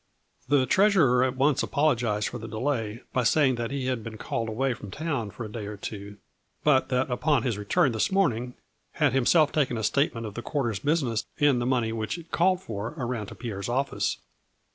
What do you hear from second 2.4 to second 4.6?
delay, by saying that he had been called